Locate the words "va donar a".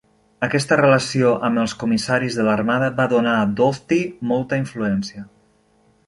3.01-3.45